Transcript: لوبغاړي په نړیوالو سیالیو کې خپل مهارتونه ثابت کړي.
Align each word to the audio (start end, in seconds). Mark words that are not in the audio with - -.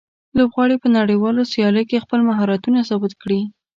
لوبغاړي 0.37 0.75
په 0.83 0.87
نړیوالو 0.97 1.41
سیالیو 1.51 1.87
کې 1.89 2.03
خپل 2.03 2.19
مهارتونه 2.29 2.79
ثابت 2.89 3.13
کړي. 3.21 3.41